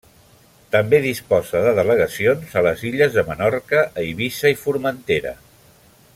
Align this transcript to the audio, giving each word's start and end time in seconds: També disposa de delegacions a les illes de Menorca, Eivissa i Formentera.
També 0.75 0.99
disposa 1.03 1.61
de 1.67 1.73
delegacions 1.81 2.57
a 2.61 2.63
les 2.69 2.81
illes 2.93 3.13
de 3.19 3.25
Menorca, 3.29 3.85
Eivissa 4.07 4.53
i 4.55 4.59
Formentera. 4.65 5.37